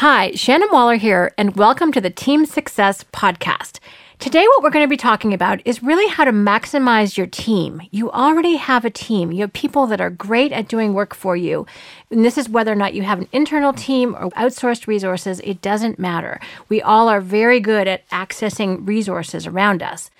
[0.00, 3.78] Hi, Shannon Waller here, and welcome to the Team Success Podcast.
[4.18, 7.80] Today, what we're going to be talking about is really how to maximize your team.
[7.92, 9.32] You already have a team.
[9.32, 11.66] You have people that are great at doing work for you.
[12.10, 15.62] And this is whether or not you have an internal team or outsourced resources, it
[15.62, 16.40] doesn't matter.
[16.68, 20.10] We all are very good at accessing resources around us.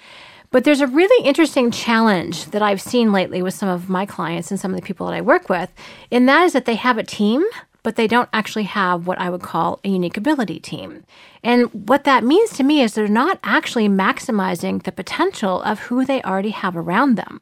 [0.50, 4.50] But there's a really interesting challenge that I've seen lately with some of my clients
[4.50, 5.70] and some of the people that I work with,
[6.10, 7.44] and that is that they have a team,
[7.86, 11.04] but they don't actually have what I would call a unique ability team.
[11.44, 16.04] And what that means to me is they're not actually maximizing the potential of who
[16.04, 17.40] they already have around them.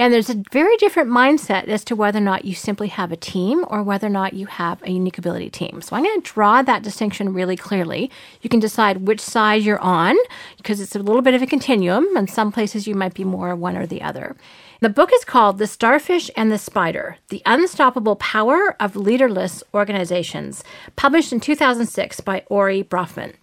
[0.00, 3.16] And there's a very different mindset as to whether or not you simply have a
[3.16, 5.82] team or whether or not you have a unique ability team.
[5.82, 8.10] So I'm going to draw that distinction really clearly.
[8.40, 10.16] You can decide which side you're on
[10.56, 13.54] because it's a little bit of a continuum, and some places you might be more
[13.54, 14.36] one or the other.
[14.80, 20.64] The book is called The Starfish and the Spider The Unstoppable Power of Leaderless Organizations,
[20.96, 23.34] published in 2006 by Ori Brafman.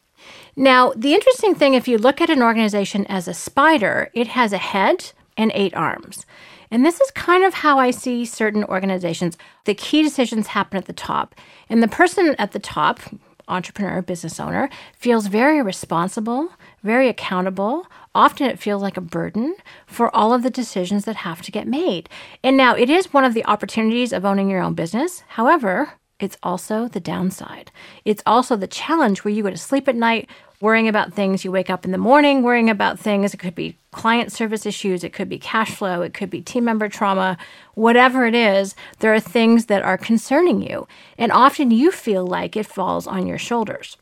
[0.55, 4.51] Now, the interesting thing, if you look at an organization as a spider, it has
[4.53, 6.25] a head and eight arms.
[6.69, 9.37] And this is kind of how I see certain organizations.
[9.65, 11.35] The key decisions happen at the top,
[11.69, 12.99] and the person at the top,
[13.47, 16.49] entrepreneur, or business owner, feels very responsible,
[16.83, 17.87] very accountable.
[18.13, 21.67] Often it feels like a burden for all of the decisions that have to get
[21.67, 22.09] made.
[22.43, 25.23] And now it is one of the opportunities of owning your own business.
[25.29, 27.71] However, it's also the downside.
[28.03, 30.27] It's also the challenge where you go to sleep at night
[30.59, 31.45] worrying about things.
[31.45, 33.33] You wake up in the morning worrying about things.
[33.33, 36.65] It could be client service issues, it could be cash flow, it could be team
[36.65, 37.37] member trauma,
[37.73, 40.87] whatever it is, there are things that are concerning you.
[41.17, 43.97] And often you feel like it falls on your shoulders.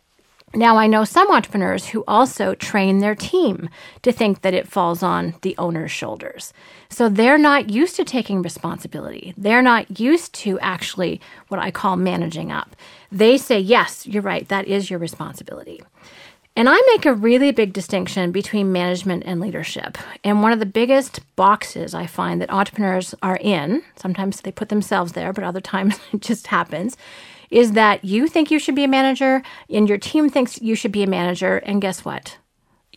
[0.53, 3.67] Now, I know some entrepreneurs who also train their team
[4.03, 6.53] to think that it falls on the owner's shoulders.
[6.88, 9.34] So they're not used to taking responsibility.
[9.36, 11.19] They're not used to actually
[11.50, 12.73] what I call managing up.
[13.12, 15.81] They say, yes, you're right, that is your responsibility.
[16.58, 19.98] And I make a really big distinction between management and leadership.
[20.23, 24.69] And one of the biggest boxes I find that entrepreneurs are in, sometimes they put
[24.69, 26.96] themselves there, but other times it just happens,
[27.50, 30.94] is that you think you should be a manager and your team thinks you should
[30.94, 31.57] be a manager.
[31.57, 32.38] And guess what?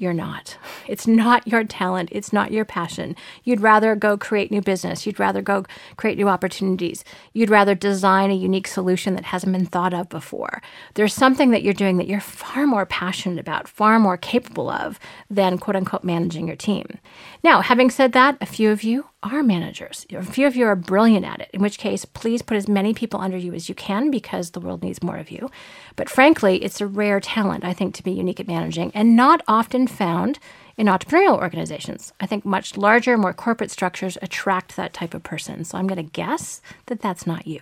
[0.00, 0.56] You're not.
[0.86, 2.10] It's not your talent.
[2.12, 3.16] It's not your passion.
[3.42, 5.06] You'd rather go create new business.
[5.06, 5.64] You'd rather go
[5.96, 7.04] create new opportunities.
[7.32, 10.62] You'd rather design a unique solution that hasn't been thought of before.
[10.94, 15.00] There's something that you're doing that you're far more passionate about, far more capable of
[15.28, 16.98] than quote unquote managing your team.
[17.42, 20.06] Now, having said that, a few of you are managers.
[20.12, 22.94] A few of you are brilliant at it, in which case, please put as many
[22.94, 25.50] people under you as you can because the world needs more of you.
[25.96, 29.42] But frankly, it's a rare talent, I think, to be unique at managing and not
[29.48, 30.38] often found
[30.76, 32.12] in entrepreneurial organizations.
[32.20, 35.64] I think much larger, more corporate structures attract that type of person.
[35.64, 37.60] So I'm going to guess that that's not you.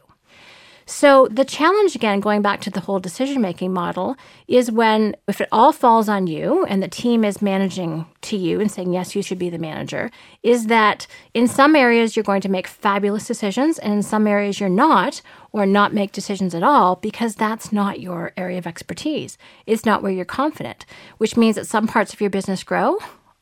[0.88, 4.16] So the challenge again, going back to the whole decision making model,
[4.46, 8.60] is when if it all falls on you and the team is managing to you
[8.60, 10.12] and saying, yes, you should be the manager,
[10.44, 14.60] is that in some areas you're going to make fabulous decisions and in some areas
[14.60, 19.36] you're not, or not make decisions at all because that's not your area of expertise.
[19.66, 20.86] It's not where you're confident,
[21.18, 22.98] which means that some parts of your business grow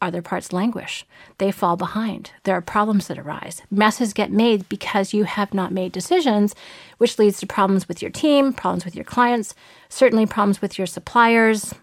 [0.07, 1.05] other parts languish.
[1.39, 2.31] They fall behind.
[2.45, 3.63] There are problems that arise.
[3.71, 6.55] Messes get made because you have not made decisions,
[6.99, 9.55] which leads to problems with your team, problems with your clients,
[9.89, 11.75] certainly problems with your suppliers.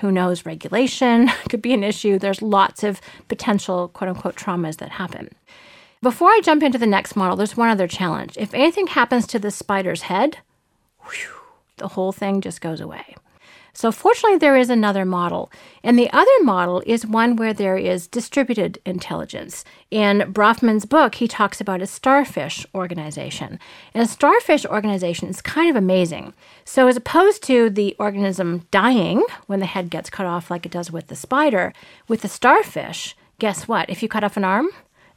[0.00, 2.18] Who knows, regulation could be an issue.
[2.18, 5.30] There's lots of potential quote unquote traumas that happen.
[6.02, 8.36] Before I jump into the next model, there's one other challenge.
[8.36, 10.38] If anything happens to the spider's head,
[11.00, 11.40] whew,
[11.78, 13.16] the whole thing just goes away.
[13.76, 15.50] So, fortunately, there is another model.
[15.82, 19.64] And the other model is one where there is distributed intelligence.
[19.90, 23.58] In Brafman's book, he talks about a starfish organization.
[23.92, 26.34] And a starfish organization is kind of amazing.
[26.64, 30.72] So, as opposed to the organism dying when the head gets cut off, like it
[30.72, 31.72] does with the spider,
[32.06, 33.90] with the starfish, guess what?
[33.90, 34.68] If you cut off an arm,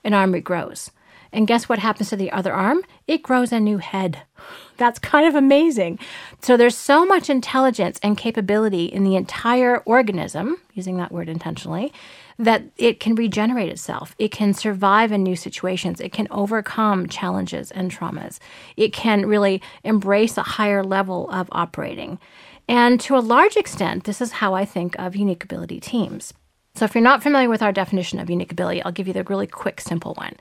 [0.04, 0.90] an arm regrows.
[1.32, 2.82] And guess what happens to the other arm?
[3.08, 4.22] It grows a new head.
[4.78, 5.98] That's kind of amazing.
[6.42, 11.92] So there's so much intelligence and capability in the entire organism, using that word intentionally,
[12.38, 14.16] that it can regenerate itself.
[14.20, 16.00] It can survive in new situations.
[16.00, 18.38] It can overcome challenges and traumas.
[18.76, 22.20] It can really embrace a higher level of operating.
[22.68, 26.34] And to a large extent, this is how I think of unique ability teams.
[26.76, 29.24] So, if you're not familiar with our definition of unique ability, I'll give you the
[29.24, 30.36] really quick, simple one.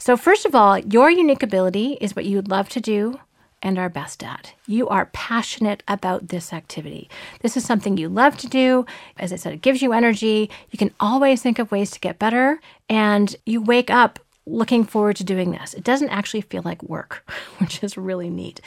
[0.00, 3.20] So, first of all, your unique ability is what you would love to do
[3.62, 4.54] and are best at.
[4.66, 7.10] You are passionate about this activity.
[7.42, 8.86] This is something you love to do.
[9.18, 10.48] As I said, it gives you energy.
[10.70, 15.16] You can always think of ways to get better, and you wake up looking forward
[15.16, 15.74] to doing this.
[15.74, 18.62] It doesn't actually feel like work, which is really neat.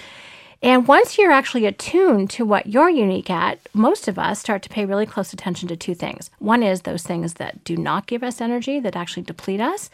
[0.61, 4.69] And once you're actually attuned to what you're unique at, most of us start to
[4.69, 6.29] pay really close attention to two things.
[6.37, 9.89] One is those things that do not give us energy, that actually deplete us.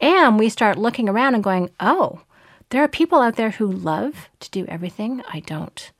[0.00, 2.22] And we start looking around and going, oh,
[2.70, 5.90] there are people out there who love to do everything I don't.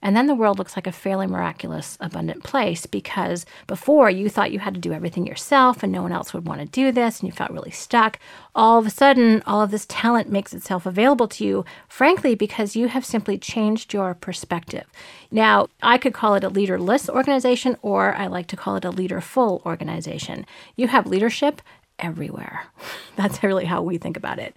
[0.00, 4.52] And then the world looks like a fairly miraculous, abundant place because before you thought
[4.52, 7.18] you had to do everything yourself and no one else would want to do this
[7.18, 8.18] and you felt really stuck.
[8.54, 12.76] All of a sudden, all of this talent makes itself available to you, frankly, because
[12.76, 14.84] you have simply changed your perspective.
[15.30, 18.90] Now, I could call it a leaderless organization, or I like to call it a
[18.90, 20.46] leaderful organization.
[20.76, 21.60] You have leadership
[21.98, 22.64] everywhere.
[23.16, 24.56] That's really how we think about it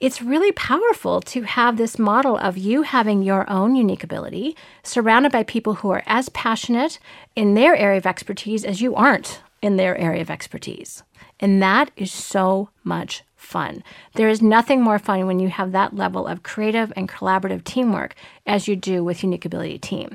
[0.00, 5.30] it's really powerful to have this model of you having your own unique ability, surrounded
[5.30, 6.98] by people who are as passionate
[7.36, 11.02] in their area of expertise as you aren't in their area of expertise.
[11.38, 13.84] And that is so much fun.
[14.14, 18.14] There is nothing more fun when you have that level of creative and collaborative teamwork
[18.46, 20.14] as you do with Unique Ability Team.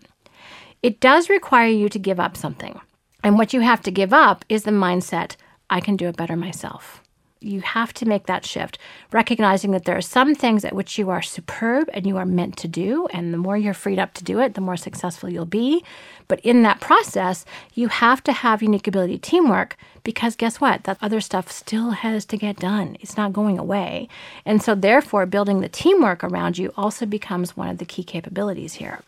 [0.82, 2.80] It does require you to give up something.
[3.24, 5.36] And what you have to give up is the mindset
[5.70, 7.02] I can do it better myself
[7.46, 8.78] you have to make that shift,
[9.12, 12.58] recognizing that there are some things at which you are superb and you are meant
[12.58, 13.08] to do.
[13.08, 15.84] And the more you're freed up to do it, the more successful you'll be.
[16.28, 20.86] But in that process, you have to have unique ability teamwork because guess what?
[20.86, 22.98] That other stuff still has to get done.
[23.00, 24.08] It's not going away.
[24.44, 28.76] And so, therefore, building the teamwork around you also becomes one of the key capabilities
[28.76, 29.02] here.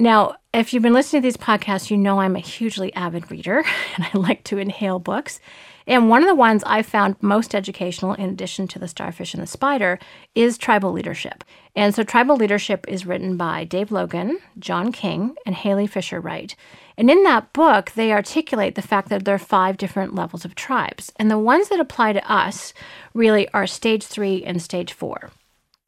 [0.00, 3.58] Now, if you've been listening to these podcasts, you know I'm a hugely avid reader
[3.96, 5.40] and I like to inhale books.
[5.86, 9.42] And one of the ones I found most educational, in addition to The Starfish and
[9.42, 9.98] the Spider,
[10.34, 11.44] is Tribal Leadership.
[11.76, 16.56] And so, Tribal Leadership is written by Dave Logan, John King, and Halee Fischer-Wright.
[16.96, 20.54] And in that book, they articulate the fact that there are five different levels of
[20.54, 21.12] tribes.
[21.16, 22.72] And the ones that apply to us
[23.12, 25.30] really are stage three and stage four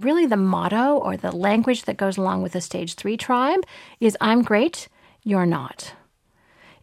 [0.05, 3.61] really the motto or the language that goes along with the stage three tribe
[4.01, 4.89] is I'm great,
[5.23, 5.95] you're not.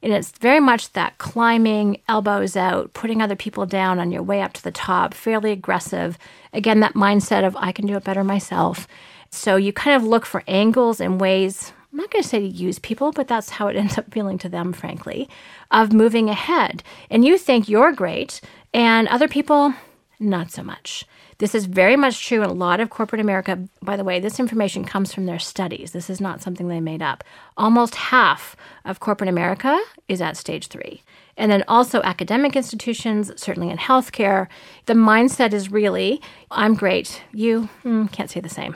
[0.01, 4.41] And it's very much that climbing, elbows out, putting other people down on your way
[4.41, 6.17] up to the top, fairly aggressive.
[6.53, 8.87] Again, that mindset of I can do it better myself.
[9.29, 12.47] So you kind of look for angles and ways, I'm not going to say to
[12.47, 15.29] use people, but that's how it ends up feeling to them, frankly,
[15.71, 16.81] of moving ahead.
[17.09, 18.41] And you think you're great,
[18.73, 19.73] and other people,
[20.19, 21.05] not so much.
[21.37, 23.67] This is very much true in a lot of corporate America.
[23.81, 25.91] By the way, this information comes from their studies.
[25.91, 27.23] This is not something they made up.
[27.55, 31.01] Almost half of corporate America is at stage three.
[31.37, 34.47] And then also academic institutions, certainly in healthcare,
[34.87, 36.21] the mindset is really,
[36.51, 37.23] I'm great.
[37.31, 38.75] You mm, can't say the same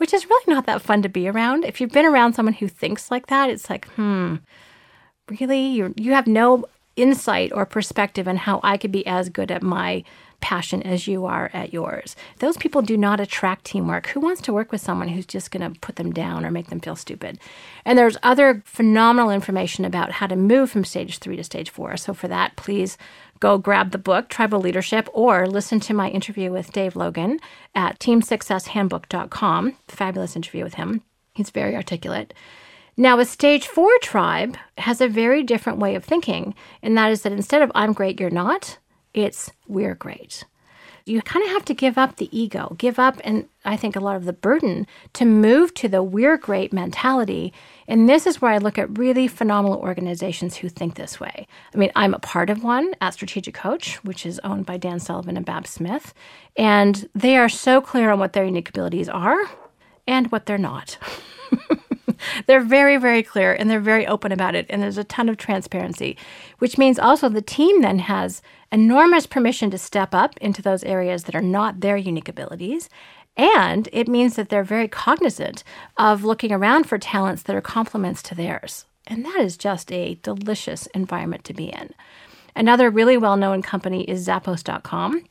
[0.00, 1.62] which is really not that fun to be around.
[1.62, 4.36] If you've been around someone who thinks like that, it's like, hmm,
[5.28, 5.66] really?
[5.66, 6.64] You you have no
[7.02, 10.04] insight or perspective on how I could be as good at my
[10.40, 12.16] passion as you are at yours.
[12.38, 14.08] Those people do not attract teamwork.
[14.08, 16.68] Who wants to work with someone who's just going to put them down or make
[16.68, 17.38] them feel stupid?
[17.84, 21.96] And there's other phenomenal information about how to move from stage three to stage four.
[21.96, 22.96] So for that, please
[23.38, 27.38] go grab the book, Tribal Leadership, or listen to my interview with Dave Logan
[27.74, 29.76] at teamsuccesshandbook.com.
[29.88, 31.02] Fabulous interview with him.
[31.34, 32.34] He's very articulate.
[32.96, 37.22] Now, a stage four tribe has a very different way of thinking, and that is
[37.22, 38.78] that instead of I'm great, you're not,
[39.14, 40.44] it's we're great.
[41.06, 44.00] You kind of have to give up the ego, give up, and I think a
[44.00, 47.52] lot of the burden to move to the we're great mentality.
[47.88, 51.46] And this is where I look at really phenomenal organizations who think this way.
[51.74, 55.00] I mean, I'm a part of one at Strategic Coach, which is owned by Dan
[55.00, 56.12] Sullivan and Babs Smith.
[56.56, 59.40] And they are so clear on what their unique abilities are
[60.06, 60.98] and what they're not.
[62.46, 64.66] they're very, very clear and they're very open about it.
[64.68, 66.16] And there's a ton of transparency,
[66.58, 71.24] which means also the team then has enormous permission to step up into those areas
[71.24, 72.88] that are not their unique abilities.
[73.36, 75.64] And it means that they're very cognizant
[75.96, 78.84] of looking around for talents that are complements to theirs.
[79.06, 81.94] And that is just a delicious environment to be in.
[82.54, 85.24] Another really well known company is Zappos.com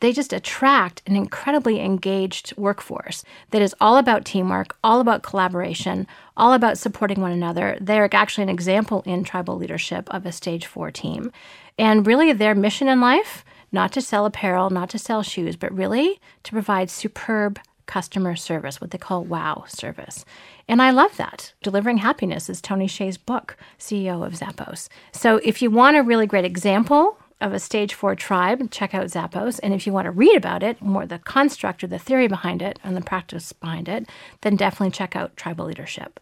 [0.00, 6.06] they just attract an incredibly engaged workforce that is all about teamwork, all about collaboration,
[6.36, 7.78] all about supporting one another.
[7.80, 11.32] They're actually an example in tribal leadership of a stage four team.
[11.78, 15.76] And really, their mission in life not to sell apparel, not to sell shoes, but
[15.76, 20.24] really to provide superb customer service, what they call wow service.
[20.68, 21.52] And I love that.
[21.62, 24.88] Delivering Happiness is Tony Hsieh's book, CEO of Zappos.
[25.12, 29.06] So if you want a really great example of a stage four tribe, check out
[29.06, 29.60] Zappos.
[29.62, 32.62] And if you want to read about it, more the construct or the theory behind
[32.62, 34.08] it and the practice behind it,
[34.40, 36.18] then definitely check out Tribal Leadership.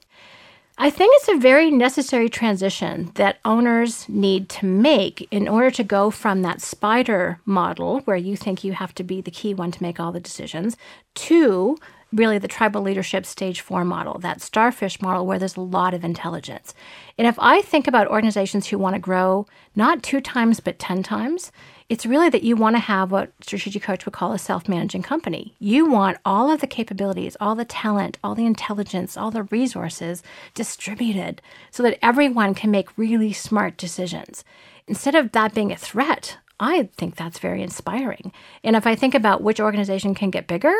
[0.76, 5.85] I think it's a very necessary transition that owners need to make in order to
[5.85, 9.71] go from that spider model, where you think you have to be the key one
[9.71, 10.76] to make all the decisions,
[11.14, 11.78] to
[12.14, 16.04] really the tribal leadership stage four model, that starfish model where there's a lot of
[16.04, 16.75] intelligence.
[17.18, 21.02] And if I think about organizations who want to grow not two times, but 10
[21.02, 21.52] times,
[21.88, 25.02] it's really that you want to have what strategic coach would call a self managing
[25.02, 25.54] company.
[25.59, 30.23] You want all of the capabilities, all the talent, all the intelligence, all the resources
[30.54, 34.44] distributed so that everyone can make really smart decisions.
[34.87, 38.33] Instead of that being a threat, I think that's very inspiring.
[38.62, 40.75] And if I think about which organization can get bigger,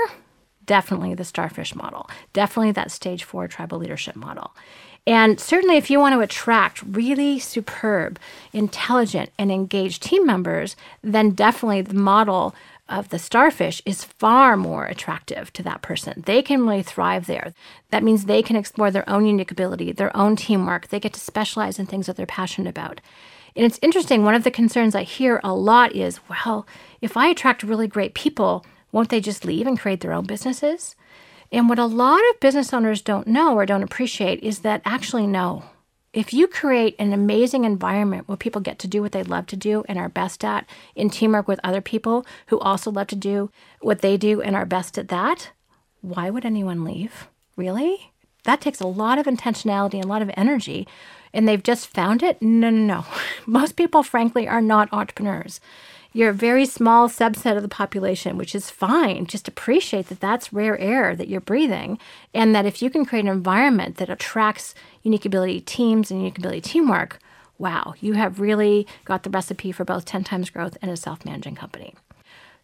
[0.67, 4.53] definitely the starfish model, definitely that stage four tribal leadership model.
[5.07, 8.19] And certainly, if you want to attract really superb,
[8.55, 12.55] intelligent, and engaged team members, then definitely the model
[12.89, 16.23] of the starfish is far more attractive to that person.
[16.27, 17.55] They can really thrive there.
[17.91, 20.89] That means they can explore their own unique ability, their own teamwork.
[20.89, 23.01] They get to specialize in things that they're passionate about.
[23.57, 26.67] And it's interesting, one of the concerns I hear a lot is well,
[27.01, 30.95] if I attract really great people, won't they just leave and create their own businesses?
[31.51, 35.27] And what a lot of business owners don't know or don't appreciate is that actually,
[35.27, 35.65] no.
[36.13, 39.57] If you create an amazing environment where people get to do what they love to
[39.57, 43.51] do and are best at in teamwork with other people who also love to do
[43.81, 45.51] what they do and are best at that,
[46.01, 47.27] why would anyone leave?
[47.57, 48.13] Really?
[48.45, 50.87] That takes a lot of intentionality and a lot of energy.
[51.33, 52.41] And they've just found it?
[52.41, 53.05] No, no, no.
[53.47, 55.61] Most people, frankly, are not entrepreneurs.
[56.17, 59.27] You're a very small subset of the population, which is fine.
[59.27, 61.99] Just appreciate that that's rare air that you're breathing.
[62.33, 66.39] And that if you can create an environment that attracts unique ability teams and unique
[66.39, 67.19] ability teamwork,
[67.59, 71.25] wow, you have really got the recipe for both 10 times growth and a self
[71.25, 71.95] managing company.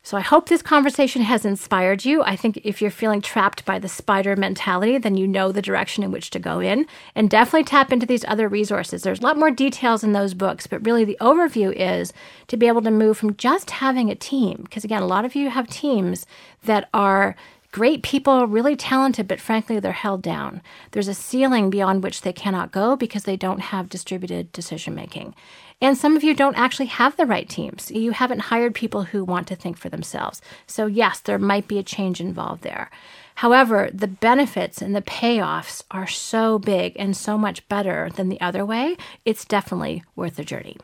[0.02, 2.22] So I hope this conversation has inspired you.
[2.22, 6.02] I think if you're feeling trapped by the spider mentality, then you know the direction
[6.02, 6.86] in which to go in.
[7.14, 9.02] And definitely tap into these other resources.
[9.02, 12.14] There's a lot more details in those books, but really the overview is
[12.48, 14.62] to be able to move from just having a team.
[14.62, 16.24] Because again, a lot of you have teams
[16.64, 17.36] that are
[17.70, 20.62] great people, really talented, but frankly, they're held down.
[20.92, 25.34] There's a ceiling beyond which they cannot go because they don't have distributed decision making.
[25.80, 27.90] And some of you don't actually have the right teams.
[27.90, 30.42] You haven't hired people who want to think for themselves.
[30.66, 32.90] So, yes, there might be a change involved there.
[33.36, 38.40] However, the benefits and the payoffs are so big and so much better than the
[38.42, 38.98] other way.
[39.24, 40.76] It's definitely worth the journey.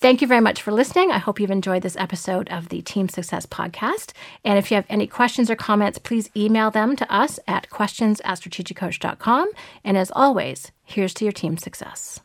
[0.00, 1.10] Thank you very much for listening.
[1.10, 4.12] I hope you've enjoyed this episode of the Team Success Podcast.
[4.44, 8.20] And if you have any questions or comments, please email them to us at questions
[8.24, 9.50] at strategiccoach.com.
[9.84, 12.20] And as always, here's to your team success.